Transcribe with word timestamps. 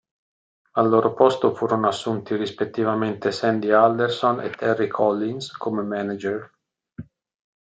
Al 0.73 0.89
loro 0.89 1.13
posto 1.13 1.53
furono 1.53 1.87
assunti 1.87 2.35
rispettivamente 2.35 3.31
Sandy 3.31 3.69
Alderson 3.69 4.41
e 4.41 4.49
Terry 4.49 4.87
Collins 4.87 5.51
come 5.55 5.83
manager. 5.83 6.51